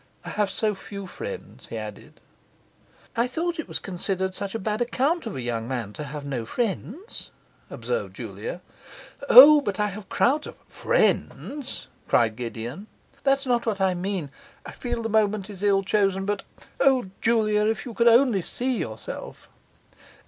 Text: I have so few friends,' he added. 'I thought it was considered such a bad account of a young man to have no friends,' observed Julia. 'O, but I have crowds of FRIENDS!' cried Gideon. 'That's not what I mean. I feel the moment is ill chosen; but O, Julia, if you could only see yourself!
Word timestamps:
I 0.25 0.29
have 0.29 0.49
so 0.49 0.73
few 0.73 1.05
friends,' 1.05 1.67
he 1.67 1.77
added. 1.77 2.21
'I 3.15 3.27
thought 3.27 3.59
it 3.59 3.67
was 3.67 3.77
considered 3.77 4.33
such 4.33 4.55
a 4.55 4.57
bad 4.57 4.81
account 4.81 5.27
of 5.27 5.35
a 5.35 5.41
young 5.43 5.67
man 5.67 5.93
to 5.93 6.03
have 6.05 6.25
no 6.25 6.43
friends,' 6.43 7.29
observed 7.69 8.15
Julia. 8.15 8.63
'O, 9.29 9.61
but 9.61 9.79
I 9.79 9.89
have 9.89 10.09
crowds 10.09 10.47
of 10.47 10.57
FRIENDS!' 10.67 11.87
cried 12.07 12.35
Gideon. 12.35 12.87
'That's 13.23 13.45
not 13.45 13.67
what 13.67 13.79
I 13.79 13.93
mean. 13.93 14.31
I 14.65 14.71
feel 14.71 15.03
the 15.03 15.07
moment 15.07 15.51
is 15.51 15.61
ill 15.61 15.83
chosen; 15.83 16.25
but 16.25 16.41
O, 16.79 17.11
Julia, 17.21 17.67
if 17.67 17.85
you 17.85 17.93
could 17.93 18.07
only 18.07 18.41
see 18.41 18.75
yourself! 18.79 19.49